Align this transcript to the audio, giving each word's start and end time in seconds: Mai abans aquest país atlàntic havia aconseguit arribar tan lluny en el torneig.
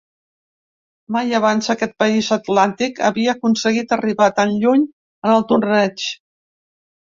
Mai 1.15 1.35
abans 1.39 1.69
aquest 1.73 1.93
país 2.05 2.29
atlàntic 2.37 3.03
havia 3.11 3.35
aconseguit 3.37 3.95
arribar 4.01 4.31
tan 4.41 4.57
lluny 4.65 4.89
en 5.31 5.37
el 5.37 5.49
torneig. 5.55 6.11